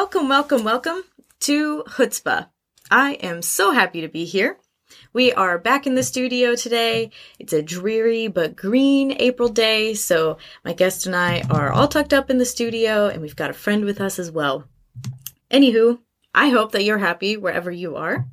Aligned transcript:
welcome, 0.00 0.30
welcome, 0.30 0.64
welcome 0.64 1.02
to 1.40 1.82
Chutzpah. 1.86 2.48
I 2.90 3.12
am 3.22 3.42
so 3.42 3.72
happy 3.72 4.00
to 4.00 4.08
be 4.08 4.24
here. 4.24 4.56
We 5.12 5.30
are 5.34 5.58
back 5.58 5.86
in 5.86 5.94
the 5.94 6.02
studio 6.02 6.56
today. 6.56 7.10
It's 7.38 7.52
a 7.52 7.60
dreary 7.60 8.26
but 8.26 8.56
green 8.56 9.14
April 9.18 9.50
day, 9.50 9.92
so 9.92 10.38
my 10.64 10.72
guest 10.72 11.04
and 11.04 11.14
I 11.14 11.42
are 11.50 11.70
all 11.70 11.86
tucked 11.86 12.14
up 12.14 12.30
in 12.30 12.38
the 12.38 12.46
studio, 12.46 13.08
and 13.08 13.20
we've 13.20 13.36
got 13.36 13.50
a 13.50 13.52
friend 13.52 13.84
with 13.84 14.00
us 14.00 14.18
as 14.18 14.30
well. 14.30 14.64
Anywho, 15.50 15.98
I 16.34 16.48
hope 16.48 16.72
that 16.72 16.84
you're 16.84 16.96
happy 16.96 17.36
wherever 17.36 17.70
you 17.70 17.96
are, 17.96 18.26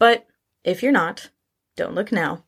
but 0.00 0.26
if 0.64 0.82
you're 0.82 0.90
not, 0.90 1.30
don't 1.76 1.94
look 1.94 2.10
now. 2.10 2.42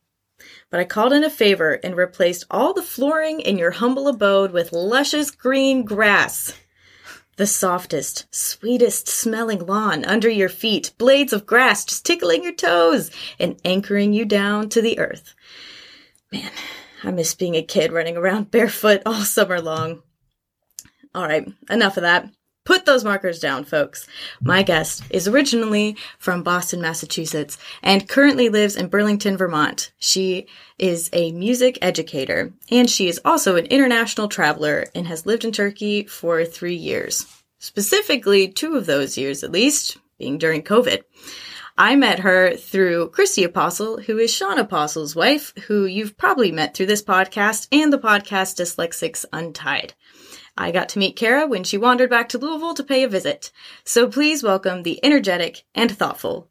But 0.69 0.81
I 0.81 0.83
called 0.83 1.13
in 1.13 1.23
a 1.23 1.29
favor 1.29 1.79
and 1.81 1.95
replaced 1.95 2.43
all 2.51 2.73
the 2.73 2.83
flooring 2.83 3.39
in 3.39 3.57
your 3.57 3.71
humble 3.71 4.09
abode 4.09 4.51
with 4.51 4.73
luscious 4.73 5.31
green 5.31 5.85
grass. 5.85 6.59
The 7.39 7.47
softest, 7.47 8.25
sweetest 8.35 9.07
smelling 9.07 9.65
lawn 9.65 10.03
under 10.03 10.27
your 10.27 10.49
feet, 10.49 10.91
blades 10.97 11.31
of 11.31 11.45
grass 11.45 11.85
just 11.85 12.05
tickling 12.05 12.43
your 12.43 12.51
toes 12.51 13.11
and 13.39 13.55
anchoring 13.63 14.11
you 14.11 14.25
down 14.25 14.67
to 14.67 14.81
the 14.81 14.99
earth. 14.99 15.35
Man, 16.33 16.51
I 17.01 17.11
miss 17.11 17.33
being 17.35 17.55
a 17.55 17.63
kid 17.63 17.93
running 17.93 18.17
around 18.17 18.51
barefoot 18.51 19.03
all 19.05 19.21
summer 19.21 19.61
long. 19.61 20.03
All 21.15 21.23
right, 21.23 21.47
enough 21.69 21.95
of 21.95 22.03
that. 22.03 22.29
Put 22.69 22.85
those 22.85 23.03
markers 23.03 23.39
down, 23.39 23.63
folks. 23.63 24.07
My 24.41 24.61
guest 24.61 25.01
is 25.09 25.27
originally 25.27 25.97
from 26.19 26.43
Boston, 26.43 26.79
Massachusetts, 26.81 27.57
and 27.81 28.07
currently 28.07 28.47
lives 28.49 28.75
in 28.75 28.89
Burlington, 28.89 29.37
Vermont. 29.37 29.91
She 29.97 30.45
is 30.77 31.09
a 31.11 31.31
music 31.31 31.79
educator, 31.81 32.53
and 32.69 32.87
she 32.87 33.07
is 33.07 33.19
also 33.25 33.55
an 33.55 33.65
international 33.65 34.27
traveler 34.27 34.85
and 34.93 35.07
has 35.07 35.25
lived 35.25 35.45
in 35.45 35.51
Turkey 35.51 36.03
for 36.03 36.45
three 36.45 36.75
years. 36.75 37.25
Specifically, 37.57 38.47
two 38.47 38.75
of 38.75 38.85
those 38.85 39.17
years 39.17 39.43
at 39.43 39.51
least, 39.51 39.97
being 40.19 40.37
during 40.37 40.61
COVID. 40.61 41.01
I 41.75 41.95
met 41.95 42.19
her 42.19 42.55
through 42.55 43.09
Christy 43.09 43.45
Apostle, 43.45 43.99
who 43.99 44.19
is 44.19 44.31
Sean 44.31 44.59
Apostle's 44.59 45.15
wife, 45.15 45.53
who 45.65 45.85
you've 45.85 46.17
probably 46.17 46.51
met 46.51 46.75
through 46.75 46.85
this 46.85 47.01
podcast 47.01 47.67
and 47.71 47.91
the 47.91 47.97
podcast 47.97 48.61
Dyslexics 48.61 49.25
Untied. 49.33 49.95
I 50.57 50.71
got 50.71 50.89
to 50.89 50.99
meet 50.99 51.15
Kara 51.15 51.47
when 51.47 51.63
she 51.63 51.77
wandered 51.77 52.09
back 52.09 52.29
to 52.29 52.37
Louisville 52.37 52.73
to 52.73 52.83
pay 52.83 53.03
a 53.03 53.07
visit. 53.07 53.51
So 53.83 54.07
please 54.07 54.43
welcome 54.43 54.83
the 54.83 55.03
energetic 55.03 55.63
and 55.73 55.91
thoughtful 55.91 56.49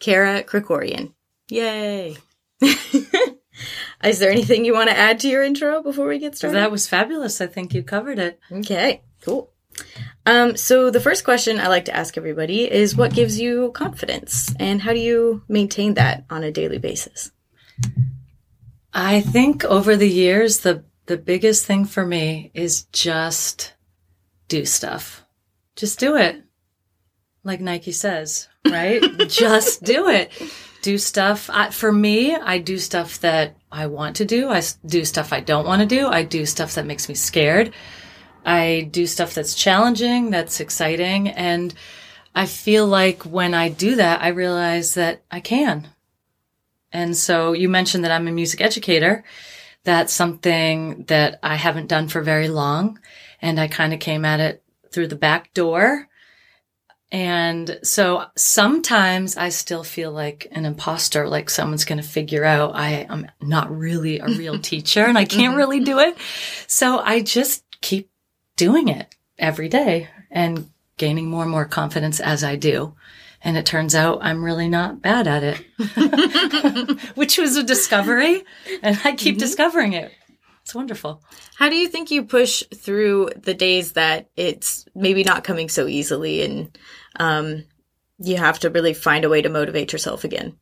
Kara 0.00 0.42
Krikorian. 0.42 1.12
Yay! 1.48 2.16
Is 4.04 4.18
there 4.18 4.30
anything 4.30 4.64
you 4.64 4.72
want 4.72 4.90
to 4.90 4.98
add 4.98 5.20
to 5.20 5.28
your 5.28 5.42
intro 5.42 5.82
before 5.82 6.08
we 6.08 6.18
get 6.18 6.36
started? 6.36 6.56
That 6.56 6.70
was 6.70 6.88
fabulous. 6.88 7.40
I 7.40 7.46
think 7.46 7.72
you 7.74 7.82
covered 7.82 8.18
it. 8.18 8.40
Okay, 8.50 9.02
cool. 9.22 9.50
Um, 10.26 10.56
so 10.56 10.90
the 10.90 11.00
first 11.00 11.24
question 11.24 11.60
I 11.60 11.68
like 11.68 11.84
to 11.86 11.96
ask 11.96 12.16
everybody 12.16 12.70
is 12.70 12.96
what 12.96 13.14
gives 13.14 13.38
you 13.38 13.72
confidence 13.72 14.54
and 14.58 14.80
how 14.82 14.92
do 14.92 14.98
you 14.98 15.42
maintain 15.48 15.94
that 15.94 16.24
on 16.30 16.42
a 16.44 16.52
daily 16.52 16.78
basis? 16.78 17.30
I 18.92 19.20
think 19.20 19.64
over 19.64 19.96
the 19.96 20.08
years, 20.08 20.58
the, 20.58 20.84
the 21.06 21.16
biggest 21.16 21.66
thing 21.66 21.84
for 21.84 22.04
me 22.04 22.50
is 22.54 22.84
just 22.84 23.74
do 24.48 24.64
stuff. 24.64 25.24
Just 25.76 25.98
do 25.98 26.16
it. 26.16 26.42
Like 27.42 27.60
Nike 27.60 27.92
says, 27.92 28.48
right? 28.66 29.02
just 29.28 29.82
do 29.82 30.08
it. 30.08 30.32
Do 30.82 30.96
stuff. 30.98 31.50
I, 31.52 31.70
for 31.70 31.92
me, 31.92 32.34
I 32.34 32.58
do 32.58 32.78
stuff 32.78 33.20
that 33.20 33.56
I 33.70 33.86
want 33.86 34.16
to 34.16 34.24
do. 34.24 34.48
I 34.48 34.62
do 34.86 35.04
stuff 35.04 35.32
I 35.32 35.40
don't 35.40 35.66
want 35.66 35.80
to 35.80 35.86
do. 35.86 36.06
I 36.08 36.22
do 36.22 36.46
stuff 36.46 36.74
that 36.74 36.86
makes 36.86 37.08
me 37.08 37.14
scared. 37.14 37.72
I 38.44 38.88
do 38.90 39.06
stuff 39.06 39.34
that's 39.34 39.54
challenging, 39.54 40.30
that's 40.30 40.60
exciting. 40.60 41.28
And 41.28 41.74
I 42.34 42.46
feel 42.46 42.86
like 42.86 43.22
when 43.22 43.54
I 43.54 43.68
do 43.68 43.96
that, 43.96 44.22
I 44.22 44.28
realize 44.28 44.94
that 44.94 45.22
I 45.30 45.40
can. 45.40 45.88
And 46.92 47.16
so 47.16 47.52
you 47.52 47.68
mentioned 47.68 48.04
that 48.04 48.12
I'm 48.12 48.28
a 48.28 48.32
music 48.32 48.60
educator. 48.60 49.24
That's 49.84 50.12
something 50.12 51.04
that 51.04 51.38
I 51.42 51.56
haven't 51.56 51.88
done 51.88 52.08
for 52.08 52.22
very 52.22 52.48
long. 52.48 52.98
And 53.40 53.60
I 53.60 53.68
kind 53.68 53.92
of 53.92 54.00
came 54.00 54.24
at 54.24 54.40
it 54.40 54.62
through 54.90 55.08
the 55.08 55.16
back 55.16 55.52
door. 55.54 56.08
And 57.12 57.78
so 57.82 58.24
sometimes 58.36 59.36
I 59.36 59.50
still 59.50 59.84
feel 59.84 60.10
like 60.10 60.48
an 60.50 60.64
imposter, 60.64 61.28
like 61.28 61.48
someone's 61.48 61.84
going 61.84 62.02
to 62.02 62.08
figure 62.08 62.44
out 62.44 62.74
I 62.74 63.06
am 63.08 63.30
not 63.40 63.70
really 63.70 64.18
a 64.18 64.26
real 64.26 64.58
teacher 64.60 65.04
and 65.04 65.16
I 65.16 65.24
can't 65.24 65.56
really 65.56 65.80
do 65.80 65.98
it. 66.00 66.16
So 66.66 66.98
I 66.98 67.20
just 67.20 67.62
keep 67.80 68.10
doing 68.56 68.88
it 68.88 69.14
every 69.38 69.68
day 69.68 70.08
and 70.30 70.70
gaining 70.96 71.28
more 71.28 71.42
and 71.42 71.50
more 71.50 71.66
confidence 71.66 72.20
as 72.20 72.42
I 72.42 72.56
do. 72.56 72.94
And 73.44 73.58
it 73.58 73.66
turns 73.66 73.94
out 73.94 74.20
I'm 74.22 74.42
really 74.42 74.68
not 74.68 75.02
bad 75.02 75.28
at 75.28 75.42
it, 75.44 77.00
which 77.14 77.36
was 77.36 77.56
a 77.56 77.62
discovery. 77.62 78.42
And 78.82 78.98
I 79.04 79.12
keep 79.12 79.34
mm-hmm. 79.34 79.40
discovering 79.40 79.92
it. 79.92 80.12
It's 80.62 80.74
wonderful. 80.74 81.22
How 81.56 81.68
do 81.68 81.76
you 81.76 81.88
think 81.88 82.10
you 82.10 82.24
push 82.24 82.62
through 82.74 83.30
the 83.36 83.52
days 83.52 83.92
that 83.92 84.30
it's 84.34 84.86
maybe 84.94 85.22
not 85.22 85.44
coming 85.44 85.68
so 85.68 85.86
easily 85.86 86.42
and 86.42 86.78
um, 87.16 87.64
you 88.18 88.38
have 88.38 88.60
to 88.60 88.70
really 88.70 88.94
find 88.94 89.26
a 89.26 89.28
way 89.28 89.42
to 89.42 89.50
motivate 89.50 89.92
yourself 89.92 90.24
again? 90.24 90.56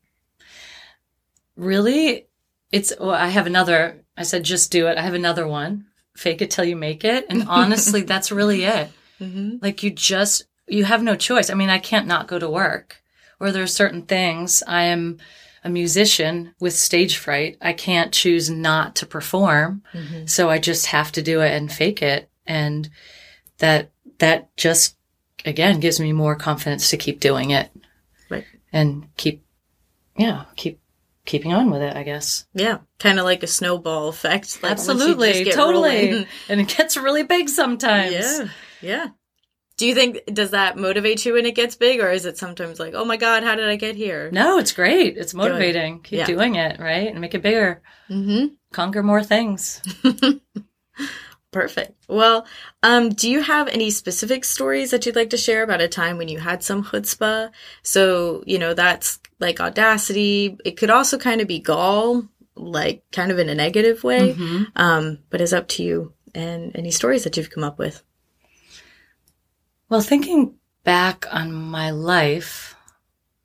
Really? 1.56 2.26
It's, 2.72 2.92
well, 2.98 3.10
I 3.10 3.28
have 3.28 3.47
another, 3.47 4.03
I 4.16 4.25
said, 4.25 4.42
just 4.42 4.72
do 4.72 4.88
it. 4.88 4.98
I 4.98 5.03
have 5.03 5.15
another 5.15 5.47
one 5.47 5.87
fake 6.16 6.42
it 6.42 6.50
till 6.50 6.65
you 6.65 6.76
make 6.76 7.04
it. 7.04 7.26
And 7.28 7.44
honestly, 7.48 8.03
that's 8.03 8.32
really 8.32 8.65
it. 8.65 8.91
Mm-hmm. 9.21 9.59
Like 9.62 9.82
you 9.84 9.91
just, 9.91 10.47
you 10.72 10.84
have 10.84 11.03
no 11.03 11.16
choice. 11.16 11.50
I 11.50 11.55
mean, 11.55 11.71
I 11.71 11.78
can't 11.78 12.06
not 12.06 12.28
go 12.28 12.38
to 12.38 12.49
work 12.49 13.03
or 13.43 13.50
there 13.50 13.62
are 13.65 13.66
certain 13.66 14.03
things. 14.03 14.62
I 14.69 14.84
am 14.84 15.19
a 15.65 15.69
musician 15.69 16.55
with 16.60 16.75
stage 16.75 17.16
fright. 17.19 17.59
I 17.60 17.72
can't 17.72 18.12
choose 18.12 18.49
not 18.49 18.97
to 18.97 19.06
perform. 19.06 19.83
Mm-hmm. 19.93 20.27
So 20.27 20.49
I 20.49 20.59
just 20.59 20.87
have 20.87 21.10
to 21.12 21.22
do 21.22 21.41
it 21.41 21.53
and 21.53 21.71
fake 21.71 22.03
it. 22.03 22.31
And 22.47 22.88
that, 23.59 23.91
that 24.19 24.56
just 24.56 24.97
again 25.44 25.81
gives 25.81 25.99
me 25.99 26.12
more 26.12 26.37
confidence 26.37 26.91
to 26.91 26.97
keep 26.97 27.19
doing 27.19 27.50
it. 27.50 27.71
Right. 28.31 28.44
And 28.72 29.09
keep, 29.16 29.44
yeah, 30.16 30.44
keep 30.54 30.81
keeping 31.25 31.53
on 31.53 31.71
with 31.71 31.83
it, 31.83 31.97
I 31.97 32.04
guess. 32.04 32.47
Yeah, 32.54 32.78
kind 32.99 33.19
of 33.19 33.25
like 33.25 33.43
a 33.43 33.49
snowball 33.49 34.09
effect. 34.09 34.62
Like 34.62 34.72
Absolutely, 34.72 35.50
totally. 35.50 36.10
Rolling. 36.10 36.27
And 36.49 36.60
it 36.60 36.69
gets 36.69 36.97
really 36.97 37.25
big 37.25 37.49
sometimes. 37.49 38.12
Yeah, 38.12 38.49
yeah. 38.81 39.09
Do 39.77 39.87
you 39.87 39.94
think 39.94 40.25
does 40.27 40.50
that 40.50 40.77
motivate 40.77 41.25
you 41.25 41.34
when 41.34 41.47
it 41.47 41.55
gets 41.55 41.77
big, 41.77 42.00
or 42.00 42.10
is 42.10 42.27
it 42.27 42.38
sometimes 42.38 42.78
like, 42.78 42.94
oh 42.94 43.05
my 43.05 43.16
god, 43.16 43.43
how 43.43 43.55
did 43.55 43.69
I 43.69 43.77
get 43.77 43.97
here? 43.97 44.31
No, 44.31 44.59
it's 44.59 44.72
great. 44.72 45.16
It's 45.16 45.34
motivating. 45.34 45.97
Good. 45.97 46.05
Keep 46.05 46.19
yeah. 46.19 46.27
doing 46.27 46.55
it, 46.56 46.78
right, 46.78 47.09
and 47.09 47.21
make 47.21 47.34
it 47.34 47.43
bigger. 47.43 47.83
Mm-hmm. 48.10 48.55
Conquer 48.72 49.03
more 49.03 49.22
things. 49.22 49.83
Perfect. 51.53 52.06
Well, 52.09 52.47
um, 52.83 53.10
do 53.10 53.31
you 53.31 53.43
have 53.43 53.69
any 53.69 53.91
specific 53.91 54.44
stories 54.44 54.91
that 54.91 55.05
you'd 55.05 55.16
like 55.16 55.31
to 55.31 55.37
share 55.37 55.62
about 55.62 55.83
a 55.83 55.89
time 55.89 56.16
when 56.16 56.28
you 56.28 56.39
had 56.39 56.62
some 56.62 56.83
chutzpah? 56.83 57.50
So, 57.83 58.43
you 58.47 58.59
know, 58.59 58.72
that's 58.72 59.21
like 59.39 59.60
audacity. 59.60 60.56
It 60.65 60.78
could 60.78 60.89
also 60.89 61.19
kind 61.19 61.43
of 61.43 61.49
be 61.49 61.59
gall, 61.59 62.27
like 62.56 63.04
kind 63.12 63.31
of 63.31 63.39
in 63.39 63.50
a 63.50 63.54
negative 63.54 64.03
way. 64.03 64.33
Mm-hmm. 64.33 64.65
Um, 64.77 65.19
but 65.28 65.43
it's 65.43 65.53
up 65.53 65.69
to 65.69 65.83
you 65.83 66.15
and 66.34 66.75
any 66.75 66.91
stories 66.91 67.25
that 67.25 67.37
you've 67.37 67.50
come 67.50 67.65
up 67.65 67.78
with. 67.78 68.03
Well, 69.92 70.00
thinking 70.00 70.54
back 70.84 71.26
on 71.30 71.53
my 71.53 71.91
life, 71.91 72.74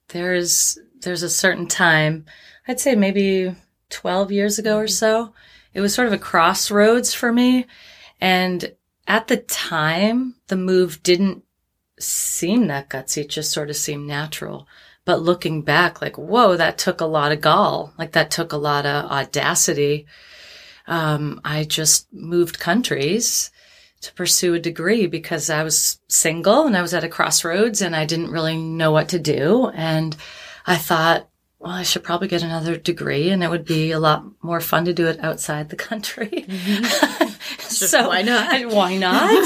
there's 0.07 0.79
there's 1.01 1.21
a 1.21 1.29
certain 1.29 1.67
time, 1.67 2.23
I'd 2.69 2.79
say 2.79 2.95
maybe 2.95 3.53
12 3.89 4.31
years 4.31 4.57
ago 4.57 4.77
or 4.77 4.85
mm-hmm. 4.85 4.91
so. 4.91 5.33
It 5.73 5.81
was 5.81 5.93
sort 5.93 6.07
of 6.07 6.13
a 6.13 6.17
crossroads 6.17 7.13
for 7.13 7.33
me 7.33 7.65
and 8.21 8.73
at 9.09 9.27
the 9.27 9.35
time, 9.35 10.35
the 10.47 10.55
move 10.55 11.03
didn't 11.03 11.43
seem 11.99 12.67
that 12.67 12.89
gutsy. 12.89 13.23
It 13.23 13.29
just 13.29 13.51
sort 13.51 13.69
of 13.69 13.75
seemed 13.75 14.07
natural. 14.07 14.69
But 15.03 15.21
looking 15.21 15.63
back, 15.63 16.01
like, 16.01 16.17
whoa, 16.17 16.55
that 16.55 16.77
took 16.77 17.01
a 17.01 17.05
lot 17.05 17.33
of 17.33 17.41
gall. 17.41 17.93
Like 17.97 18.13
that 18.13 18.31
took 18.31 18.53
a 18.53 18.57
lot 18.57 18.85
of 18.85 19.11
audacity. 19.11 20.05
Um, 20.87 21.41
I 21.43 21.65
just 21.65 22.07
moved 22.13 22.57
countries 22.57 23.51
to 24.01 24.13
pursue 24.13 24.53
a 24.53 24.59
degree 24.59 25.07
because 25.07 25.49
I 25.49 25.63
was 25.63 25.99
single 26.07 26.67
and 26.67 26.77
I 26.77 26.81
was 26.81 26.93
at 26.93 27.03
a 27.03 27.09
crossroads 27.09 27.81
and 27.81 27.95
I 27.95 28.05
didn't 28.05 28.31
really 28.31 28.57
know 28.57 28.91
what 28.91 29.09
to 29.09 29.19
do. 29.19 29.71
And 29.73 30.15
I 30.65 30.77
thought, 30.77 31.29
well, 31.59 31.71
I 31.71 31.83
should 31.83 32.03
probably 32.03 32.27
get 32.27 32.43
another 32.43 32.77
degree 32.77 33.29
and 33.29 33.43
it 33.43 33.49
would 33.49 33.65
be 33.65 33.91
a 33.91 33.99
lot 33.99 34.23
more 34.43 34.61
fun 34.61 34.85
to 34.85 34.93
do 34.93 35.07
it 35.07 35.19
outside 35.23 35.69
the 35.69 35.75
country. 35.75 36.45
Mm-hmm. 36.47 37.27
so 37.59 38.09
why 38.09 38.21
not? 38.21 38.71
why 38.71 38.97
not? 38.97 39.45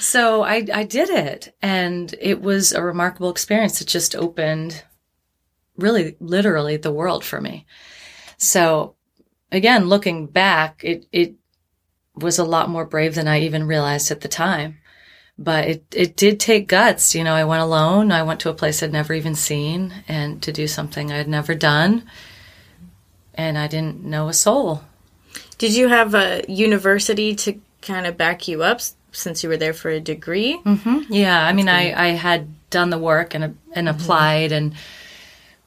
so 0.00 0.42
I, 0.42 0.66
I 0.72 0.84
did 0.84 1.10
it 1.10 1.54
and 1.60 2.14
it 2.20 2.40
was 2.40 2.72
a 2.72 2.82
remarkable 2.82 3.30
experience. 3.30 3.80
It 3.80 3.88
just 3.88 4.16
opened 4.16 4.82
really 5.76 6.16
literally 6.20 6.78
the 6.78 6.92
world 6.92 7.24
for 7.24 7.40
me. 7.40 7.66
So 8.38 8.96
again, 9.50 9.88
looking 9.88 10.26
back, 10.26 10.80
it, 10.82 11.06
it 11.12 11.34
was 12.14 12.38
a 12.38 12.44
lot 12.44 12.68
more 12.68 12.84
brave 12.84 13.14
than 13.14 13.28
I 13.28 13.40
even 13.40 13.66
realized 13.66 14.10
at 14.10 14.20
the 14.20 14.28
time. 14.28 14.78
but 15.38 15.66
it, 15.66 15.84
it 15.92 16.16
did 16.16 16.38
take 16.38 16.68
guts. 16.68 17.14
You 17.14 17.24
know, 17.24 17.34
I 17.34 17.44
went 17.44 17.62
alone. 17.62 18.12
I 18.12 18.22
went 18.22 18.40
to 18.40 18.50
a 18.50 18.54
place 18.54 18.82
I'd 18.82 18.92
never 18.92 19.14
even 19.14 19.34
seen 19.34 19.92
and 20.06 20.42
to 20.42 20.52
do 20.52 20.66
something 20.68 21.10
I'd 21.10 21.28
never 21.28 21.54
done. 21.54 22.04
And 23.34 23.56
I 23.56 23.66
didn't 23.66 24.04
know 24.04 24.28
a 24.28 24.34
soul. 24.34 24.82
Did 25.58 25.74
you 25.74 25.88
have 25.88 26.14
a 26.14 26.44
university 26.48 27.34
to 27.36 27.58
kind 27.80 28.06
of 28.06 28.16
back 28.16 28.46
you 28.46 28.62
up 28.62 28.80
since 29.12 29.42
you 29.42 29.48
were 29.48 29.56
there 29.56 29.72
for 29.72 29.90
a 29.90 30.00
degree? 30.00 30.58
Mm-hmm. 30.58 31.12
Yeah, 31.12 31.44
I 31.44 31.52
mean, 31.52 31.68
I, 31.68 32.08
I 32.08 32.08
had 32.08 32.48
done 32.70 32.90
the 32.90 32.98
work 32.98 33.34
and 33.34 33.44
and 33.72 33.88
mm-hmm. 33.88 33.88
applied 33.88 34.52
and 34.52 34.74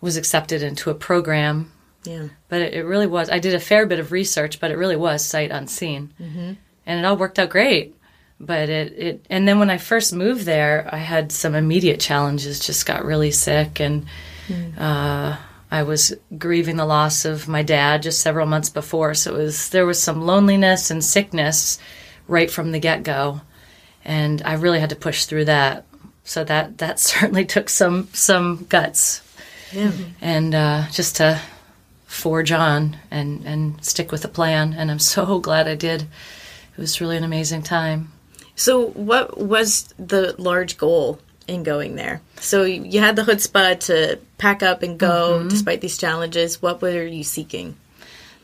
was 0.02 0.18
accepted 0.18 0.62
into 0.62 0.90
a 0.90 0.96
program, 0.96 1.72
Yeah. 2.08 2.28
but 2.50 2.62
it, 2.62 2.74
it 2.74 2.84
really 2.84 3.08
was. 3.08 3.30
I 3.30 3.40
did 3.40 3.54
a 3.54 3.60
fair 3.60 3.86
bit 3.86 4.00
of 4.00 4.12
research, 4.12 4.60
but 4.60 4.72
it 4.72 4.78
really 4.78 4.96
was 4.96 5.26
sight 5.26 5.52
unseen, 5.52 6.14
mm-hmm. 6.22 6.54
and 6.86 7.00
it 7.00 7.06
all 7.06 7.18
worked 7.18 7.40
out 7.40 7.50
great. 7.50 7.96
But 8.40 8.70
it, 8.70 8.94
it 8.94 9.26
and 9.30 9.48
then 9.48 9.60
when 9.60 9.70
I 9.70 9.78
first 9.78 10.14
moved 10.14 10.46
there, 10.46 10.90
I 10.92 10.98
had 10.98 11.32
some 11.32 11.56
immediate 11.56 12.00
challenges. 12.00 12.60
Just 12.60 12.86
got 12.86 13.06
really 13.06 13.32
sick, 13.32 13.80
and 13.80 14.06
uh, 14.78 15.38
I 15.72 15.84
was 15.84 16.14
grieving 16.38 16.76
the 16.78 16.86
loss 16.86 17.26
of 17.26 17.48
my 17.48 17.64
dad 17.64 18.04
just 18.04 18.22
several 18.22 18.46
months 18.46 18.70
before. 18.70 19.14
So 19.14 19.36
it 19.36 19.38
was 19.38 19.70
there 19.70 19.86
was 19.86 20.02
some 20.02 20.22
loneliness 20.22 20.92
and 20.92 21.04
sickness 21.04 21.80
right 22.28 22.52
from 22.52 22.72
the 22.72 22.80
get 22.80 23.04
go 23.04 23.42
and 24.06 24.42
I 24.46 24.54
really 24.54 24.80
had 24.80 24.92
to 24.92 24.96
push 24.96 25.26
through 25.26 25.46
that. 25.46 25.86
So 26.24 26.44
that 26.44 26.78
that 26.78 27.00
certainly 27.12 27.46
took 27.46 27.70
some 27.70 28.08
some 28.14 28.66
guts, 28.70 29.22
Yeah. 29.74 29.92
and 30.22 30.56
uh, 30.56 30.84
just 30.92 31.18
to 31.18 31.42
forge 32.06 32.52
on 32.52 32.98
and 33.12 33.46
and 33.46 33.84
stick 33.84 34.12
with 34.12 34.22
the 34.22 34.28
plan. 34.28 34.74
And 34.74 34.90
I'm 34.92 35.00
so 35.00 35.40
glad 35.48 35.68
I 35.68 35.76
did. 35.76 36.04
It 36.04 36.82
was 36.82 37.00
really 37.02 37.18
an 37.18 37.24
amazing 37.24 37.64
time. 37.64 38.12
So, 38.56 38.88
what 38.88 39.38
was 39.38 39.94
the 40.00 40.36
large 40.38 40.78
goal 40.78 41.20
in 41.48 41.64
going 41.64 41.96
there? 41.96 42.22
So, 42.40 42.64
you 42.64 43.00
had 43.00 43.16
the 43.16 43.24
chutzpah 43.24 43.80
to 43.82 44.20
pack 44.38 44.64
up 44.64 44.82
and 44.82 44.98
go 44.98 45.40
mm-hmm. 45.40 45.50
despite 45.50 45.82
these 45.82 45.98
challenges. 45.98 46.62
What 46.62 46.82
were 46.82 47.06
you 47.06 47.24
seeking? 47.24 47.76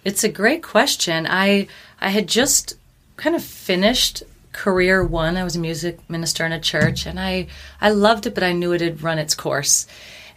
It's 0.03 0.23
a 0.23 0.29
great 0.29 0.63
question. 0.63 1.27
I 1.29 1.67
I 1.99 2.09
had 2.09 2.27
just 2.27 2.75
kind 3.15 3.35
of 3.35 3.43
finished 3.43 4.23
career 4.51 5.03
one. 5.03 5.37
I 5.37 5.43
was 5.43 5.55
a 5.55 5.59
music 5.59 5.97
minister 6.09 6.45
in 6.45 6.51
a 6.51 6.59
church 6.59 7.05
and 7.05 7.19
I 7.19 7.47
I 7.79 7.91
loved 7.91 8.25
it 8.25 8.35
but 8.35 8.43
I 8.43 8.51
knew 8.51 8.73
it 8.73 8.81
had 8.81 9.03
run 9.03 9.19
its 9.19 9.35
course. 9.35 9.87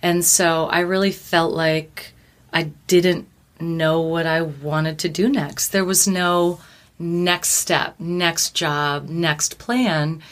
And 0.02 0.24
so 0.24 0.66
I 0.66 0.80
really 0.80 1.10
felt 1.10 1.52
like 1.52 2.13
I 2.54 2.70
didn't 2.86 3.26
know 3.60 4.00
what 4.00 4.26
I 4.26 4.40
wanted 4.40 4.98
to 5.00 5.08
do 5.08 5.28
next. 5.28 5.68
There 5.68 5.84
was 5.84 6.08
no 6.08 6.60
next 6.98 7.50
step, 7.50 7.96
next 7.98 8.54
job, 8.54 9.08
next 9.08 9.58
plan. 9.58 10.22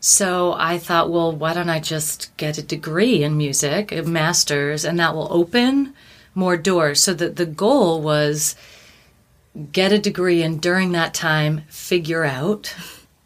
So 0.00 0.54
I 0.56 0.78
thought, 0.78 1.10
well, 1.10 1.32
why 1.32 1.52
don't 1.54 1.68
I 1.68 1.80
just 1.80 2.34
get 2.36 2.58
a 2.58 2.62
degree 2.62 3.24
in 3.24 3.36
music, 3.36 3.90
a 3.90 4.02
master's, 4.02 4.84
and 4.84 4.98
that 5.00 5.14
will 5.14 5.28
open 5.30 5.94
more 6.34 6.56
doors. 6.56 7.00
So 7.00 7.12
that 7.14 7.36
the 7.36 7.46
goal 7.46 8.00
was 8.00 8.54
get 9.72 9.92
a 9.92 9.98
degree 9.98 10.42
and 10.42 10.60
during 10.60 10.92
that 10.92 11.14
time 11.14 11.62
figure 11.68 12.24
out 12.24 12.74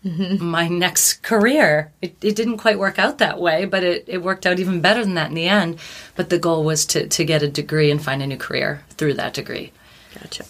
my 0.04 0.68
next 0.68 1.22
career. 1.22 1.92
It, 2.00 2.16
it 2.22 2.36
didn't 2.36 2.58
quite 2.58 2.78
work 2.78 2.98
out 2.98 3.18
that 3.18 3.40
way, 3.40 3.64
but 3.64 3.82
it, 3.82 4.04
it 4.06 4.22
worked 4.22 4.46
out 4.46 4.58
even 4.58 4.80
better 4.80 5.04
than 5.04 5.14
that 5.14 5.28
in 5.28 5.34
the 5.34 5.48
end. 5.48 5.78
But 6.14 6.30
the 6.30 6.38
goal 6.38 6.64
was 6.64 6.86
to, 6.86 7.08
to 7.08 7.24
get 7.24 7.42
a 7.42 7.48
degree 7.48 7.90
and 7.90 8.02
find 8.02 8.22
a 8.22 8.26
new 8.26 8.36
career 8.36 8.84
through 8.90 9.14
that 9.14 9.34
degree. 9.34 9.72
Gotcha. 10.14 10.44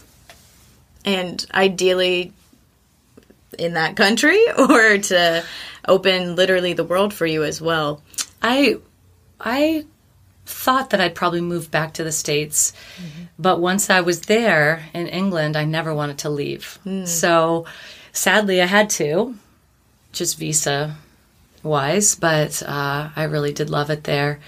And 1.04 1.44
ideally 1.52 2.32
in 3.58 3.74
that 3.74 3.96
country 3.96 4.40
or 4.58 4.98
to 4.98 5.44
open 5.86 6.36
literally 6.36 6.74
the 6.74 6.84
world 6.84 7.14
for 7.14 7.26
you 7.26 7.44
as 7.44 7.60
well. 7.60 8.02
I 8.42 8.78
I 9.40 9.86
thought 10.46 10.90
that 10.90 11.00
I'd 11.00 11.14
probably 11.14 11.40
move 11.40 11.70
back 11.70 11.94
to 11.94 12.04
the 12.04 12.12
states, 12.12 12.72
mm-hmm. 12.96 13.24
but 13.38 13.60
once 13.60 13.90
I 13.90 14.00
was 14.00 14.22
there 14.22 14.84
in 14.94 15.06
England, 15.06 15.56
I 15.56 15.64
never 15.64 15.94
wanted 15.94 16.18
to 16.18 16.30
leave. 16.30 16.78
Hmm. 16.84 17.04
So 17.04 17.66
sadly, 18.18 18.60
I 18.60 18.66
had 18.66 18.90
to, 18.90 19.34
just 20.12 20.38
visa 20.38 20.96
wise. 21.62 22.14
But 22.14 22.62
uh, 22.62 23.10
I 23.14 23.24
really 23.24 23.52
did 23.52 23.70
love 23.70 23.90
it 23.90 24.04
there. 24.04 24.40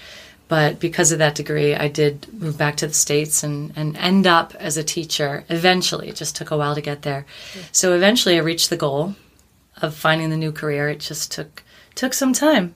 But 0.47 0.79
because 0.81 1.13
of 1.13 1.19
that 1.19 1.35
degree, 1.35 1.73
I 1.73 1.87
did 1.87 2.27
move 2.33 2.57
back 2.57 2.75
to 2.77 2.87
the 2.87 2.93
states 2.93 3.41
and 3.41 3.71
and 3.77 3.95
end 3.95 4.27
up 4.27 4.53
as 4.59 4.75
a 4.77 4.83
teacher. 4.83 5.45
Eventually, 5.47 6.09
it 6.09 6.17
just 6.17 6.35
took 6.35 6.51
a 6.51 6.57
while 6.57 6.75
to 6.75 6.81
get 6.81 7.03
there. 7.03 7.25
So 7.71 7.93
eventually, 7.93 8.35
I 8.35 8.41
reached 8.41 8.69
the 8.69 8.75
goal 8.77 9.15
of 9.81 9.95
finding 9.95 10.29
the 10.29 10.35
new 10.37 10.51
career. 10.51 10.89
It 10.89 10.99
just 10.99 11.31
took 11.31 11.63
took 11.95 12.13
some 12.13 12.33
time. 12.33 12.75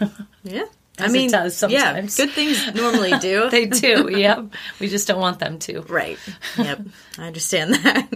Yeah. 0.44 0.64
I 0.98 1.06
it 1.06 1.12
mean, 1.12 1.30
does 1.30 1.56
sometimes. 1.56 2.18
yeah, 2.18 2.24
good 2.26 2.34
things 2.34 2.74
normally 2.74 3.12
do. 3.20 3.48
They 3.48 3.66
do, 3.66 4.10
yep. 4.10 4.44
We 4.80 4.88
just 4.88 5.06
don't 5.06 5.20
want 5.20 5.38
them 5.38 5.58
to. 5.60 5.82
Right. 5.82 6.18
Yep. 6.58 6.80
I 7.18 7.26
understand 7.28 7.74
that. 7.74 8.08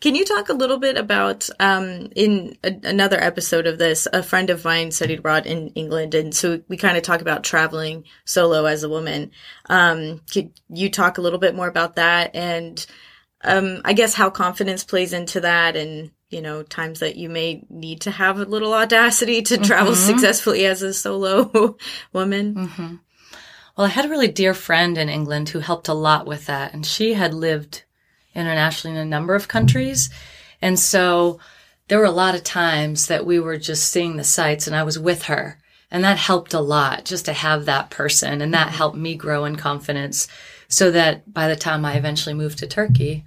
Can 0.00 0.14
you 0.14 0.24
talk 0.24 0.48
a 0.48 0.54
little 0.54 0.78
bit 0.78 0.96
about 0.96 1.48
um, 1.58 2.08
in 2.14 2.56
a, 2.62 2.72
another 2.84 3.20
episode 3.20 3.66
of 3.66 3.78
this? 3.78 4.06
A 4.12 4.22
friend 4.22 4.48
of 4.48 4.64
mine 4.64 4.92
studied 4.92 5.18
abroad 5.18 5.46
in 5.46 5.68
England, 5.70 6.14
and 6.14 6.34
so 6.34 6.62
we 6.68 6.76
kind 6.76 6.96
of 6.96 7.02
talk 7.02 7.20
about 7.20 7.42
traveling 7.42 8.04
solo 8.24 8.64
as 8.64 8.84
a 8.84 8.88
woman. 8.88 9.32
Um, 9.66 10.20
could 10.32 10.52
you 10.68 10.90
talk 10.90 11.18
a 11.18 11.20
little 11.20 11.40
bit 11.40 11.54
more 11.54 11.66
about 11.66 11.96
that, 11.96 12.34
and 12.34 12.84
um, 13.42 13.80
I 13.84 13.92
guess 13.92 14.14
how 14.14 14.30
confidence 14.30 14.84
plays 14.84 15.12
into 15.12 15.40
that, 15.40 15.74
and 15.74 16.12
you 16.30 16.42
know 16.42 16.62
times 16.62 17.00
that 17.00 17.16
you 17.16 17.28
may 17.28 17.64
need 17.68 18.02
to 18.02 18.12
have 18.12 18.38
a 18.38 18.44
little 18.44 18.74
audacity 18.74 19.42
to 19.42 19.58
travel 19.58 19.96
successfully 19.96 20.64
as 20.64 20.82
a 20.82 20.94
solo 20.94 21.76
woman. 22.12 22.54
Well, 23.76 23.86
I 23.86 23.90
had 23.90 24.04
a 24.04 24.10
really 24.10 24.28
dear 24.28 24.54
friend 24.54 24.96
in 24.96 25.08
England 25.08 25.48
who 25.48 25.58
helped 25.58 25.88
a 25.88 25.94
lot 25.94 26.26
with 26.26 26.46
that, 26.46 26.72
and 26.72 26.86
she 26.86 27.14
had 27.14 27.34
lived 27.34 27.84
internationally 28.38 28.96
in 28.96 29.02
a 29.02 29.08
number 29.08 29.34
of 29.34 29.48
countries. 29.48 30.10
And 30.62 30.78
so 30.78 31.38
there 31.88 31.98
were 31.98 32.04
a 32.04 32.10
lot 32.10 32.34
of 32.34 32.44
times 32.44 33.06
that 33.06 33.26
we 33.26 33.40
were 33.40 33.58
just 33.58 33.90
seeing 33.90 34.16
the 34.16 34.24
sights 34.24 34.66
and 34.66 34.76
I 34.76 34.82
was 34.82 34.98
with 34.98 35.24
her. 35.24 35.58
And 35.90 36.04
that 36.04 36.18
helped 36.18 36.52
a 36.52 36.60
lot 36.60 37.04
just 37.04 37.24
to 37.26 37.32
have 37.32 37.64
that 37.64 37.90
person. 37.90 38.42
And 38.42 38.52
that 38.52 38.68
helped 38.68 38.96
me 38.96 39.14
grow 39.14 39.44
in 39.46 39.56
confidence 39.56 40.28
so 40.68 40.90
that 40.90 41.32
by 41.32 41.48
the 41.48 41.56
time 41.56 41.84
I 41.84 41.94
eventually 41.94 42.34
moved 42.34 42.58
to 42.58 42.66
Turkey, 42.66 43.24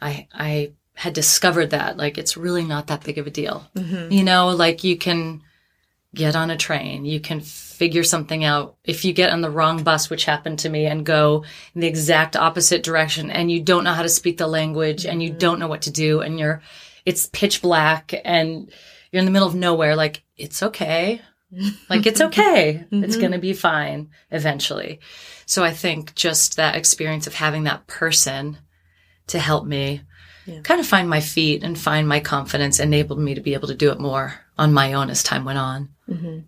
I, 0.00 0.26
I 0.34 0.72
had 0.94 1.14
discovered 1.14 1.70
that 1.70 1.96
like 1.96 2.18
it's 2.18 2.36
really 2.36 2.64
not 2.64 2.88
that 2.88 3.04
big 3.04 3.18
of 3.18 3.26
a 3.26 3.30
deal. 3.30 3.68
Mm-hmm. 3.76 4.12
You 4.12 4.24
know, 4.24 4.48
like 4.48 4.82
you 4.82 4.96
can 4.96 5.42
get 6.14 6.36
on 6.36 6.50
a 6.50 6.56
train, 6.56 7.04
you 7.04 7.20
can 7.20 7.40
figure 7.82 8.04
something 8.04 8.44
out. 8.44 8.76
If 8.84 9.04
you 9.04 9.12
get 9.12 9.32
on 9.32 9.40
the 9.40 9.50
wrong 9.50 9.82
bus, 9.82 10.08
which 10.08 10.24
happened 10.24 10.60
to 10.60 10.68
me, 10.68 10.86
and 10.86 11.04
go 11.04 11.44
in 11.74 11.80
the 11.80 11.88
exact 11.88 12.36
opposite 12.36 12.84
direction 12.84 13.28
and 13.28 13.50
you 13.50 13.60
don't 13.60 13.82
know 13.82 13.92
how 13.92 14.02
to 14.02 14.08
speak 14.08 14.38
the 14.38 14.46
language 14.46 15.04
and 15.04 15.20
you 15.20 15.30
mm-hmm. 15.30 15.38
don't 15.38 15.58
know 15.58 15.66
what 15.66 15.82
to 15.82 15.90
do 15.90 16.20
and 16.20 16.38
you're 16.38 16.62
it's 17.04 17.26
pitch 17.32 17.60
black 17.60 18.14
and 18.24 18.70
you're 19.10 19.18
in 19.18 19.24
the 19.24 19.32
middle 19.32 19.48
of 19.48 19.56
nowhere, 19.56 19.96
like 19.96 20.22
it's 20.36 20.62
okay. 20.62 21.20
Like 21.90 22.06
it's 22.06 22.20
okay. 22.28 22.84
It's 22.92 23.14
mm-hmm. 23.14 23.20
going 23.20 23.32
to 23.32 23.40
be 23.40 23.52
fine 23.52 24.10
eventually. 24.30 25.00
So 25.44 25.64
I 25.64 25.72
think 25.72 26.14
just 26.14 26.54
that 26.58 26.76
experience 26.76 27.26
of 27.26 27.34
having 27.34 27.64
that 27.64 27.88
person 27.88 28.58
to 29.26 29.40
help 29.40 29.66
me 29.66 30.02
Yeah. 30.46 30.60
kind 30.60 30.78
of 30.78 30.86
find 30.86 31.10
my 31.10 31.20
feet 31.20 31.64
and 31.64 31.76
find 31.76 32.06
my 32.06 32.20
confidence 32.20 32.78
enabled 32.78 33.18
me 33.18 33.34
to 33.34 33.40
be 33.40 33.54
able 33.54 33.68
to 33.68 33.74
do 33.74 33.90
it 33.90 33.98
more 33.98 34.34
on 34.56 34.72
my 34.72 34.92
own 34.92 35.10
as 35.10 35.24
time 35.24 35.44
went 35.44 35.58
on. 35.58 35.88
Mm-hmm. 36.08 36.38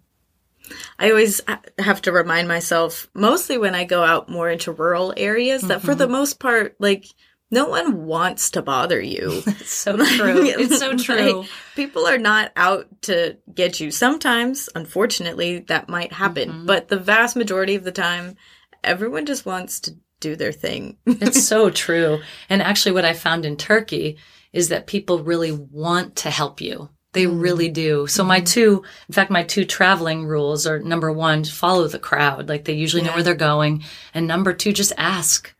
I 0.98 1.10
always 1.10 1.40
have 1.78 2.02
to 2.02 2.12
remind 2.12 2.48
myself, 2.48 3.08
mostly 3.14 3.58
when 3.58 3.74
I 3.74 3.84
go 3.84 4.02
out 4.02 4.28
more 4.28 4.48
into 4.48 4.72
rural 4.72 5.12
areas, 5.16 5.62
that 5.62 5.82
for 5.82 5.94
the 5.94 6.04
mm-hmm. 6.04 6.12
most 6.12 6.40
part, 6.40 6.76
like, 6.78 7.06
no 7.50 7.68
one 7.68 8.06
wants 8.06 8.50
to 8.50 8.62
bother 8.62 9.00
you. 9.00 9.42
It's 9.46 9.70
so 9.70 9.96
true. 9.96 10.46
It's 10.58 10.78
so 10.78 10.96
true. 10.96 11.40
Like, 11.40 11.50
people 11.76 12.06
are 12.06 12.18
not 12.18 12.52
out 12.56 12.88
to 13.02 13.36
get 13.54 13.80
you. 13.80 13.90
Sometimes, 13.90 14.68
unfortunately, 14.74 15.60
that 15.68 15.88
might 15.88 16.12
happen, 16.12 16.48
mm-hmm. 16.48 16.66
but 16.66 16.88
the 16.88 16.98
vast 16.98 17.36
majority 17.36 17.74
of 17.76 17.84
the 17.84 17.92
time, 17.92 18.36
everyone 18.82 19.26
just 19.26 19.46
wants 19.46 19.80
to 19.80 19.96
do 20.20 20.36
their 20.36 20.52
thing. 20.52 20.96
it's 21.06 21.46
so 21.46 21.70
true. 21.70 22.20
And 22.48 22.62
actually, 22.62 22.92
what 22.92 23.04
I 23.04 23.12
found 23.12 23.44
in 23.44 23.56
Turkey 23.56 24.18
is 24.52 24.68
that 24.68 24.86
people 24.86 25.22
really 25.22 25.52
want 25.52 26.16
to 26.16 26.30
help 26.30 26.60
you. 26.60 26.88
They 27.14 27.24
mm-hmm. 27.24 27.40
really 27.40 27.68
do. 27.70 28.06
So 28.06 28.22
my 28.22 28.38
mm-hmm. 28.38 28.44
two, 28.44 28.84
in 29.08 29.14
fact, 29.14 29.30
my 29.30 29.42
two 29.42 29.64
traveling 29.64 30.26
rules 30.26 30.66
are 30.66 30.78
number 30.78 31.10
one, 31.10 31.44
follow 31.44 31.88
the 31.88 31.98
crowd. 31.98 32.48
Like 32.48 32.64
they 32.64 32.74
usually 32.74 33.02
know 33.02 33.14
where 33.14 33.22
they're 33.22 33.34
going. 33.34 33.84
And 34.12 34.26
number 34.26 34.52
two, 34.52 34.72
just 34.72 34.92
ask. 34.98 35.54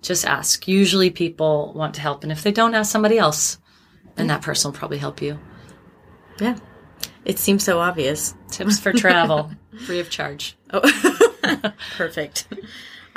Just 0.00 0.24
ask. 0.24 0.66
Usually 0.66 1.10
people 1.10 1.72
want 1.74 1.94
to 1.96 2.00
help. 2.00 2.22
And 2.22 2.32
if 2.32 2.42
they 2.42 2.52
don't, 2.52 2.74
ask 2.74 2.90
somebody 2.90 3.18
else. 3.18 3.58
And 4.16 4.30
that 4.30 4.42
person 4.42 4.70
will 4.70 4.78
probably 4.78 4.98
help 4.98 5.20
you. 5.20 5.38
yeah. 6.40 6.56
It 7.24 7.38
seems 7.38 7.64
so 7.64 7.80
obvious. 7.80 8.34
Tips 8.50 8.80
for 8.80 8.92
travel, 8.92 9.50
free 9.86 10.00
of 10.00 10.08
charge. 10.10 10.56
Oh, 10.72 10.80
perfect. 11.96 12.46